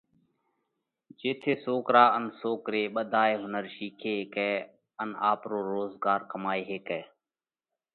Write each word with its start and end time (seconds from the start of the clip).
جيٿئہ 1.19 1.53
سوڪرا 1.65 2.03
ان 2.15 2.25
سوڪري 2.41 2.83
ٻڌوئي 2.95 3.33
هُنر 3.41 3.65
شِيکي 3.75 4.13
هيڪئہ 4.19 4.53
ان 5.01 5.09
آپرو 5.31 5.59
روزڳار 5.73 6.19
ڪمائي 6.31 6.61
هيڪئہ۔ 6.71 7.01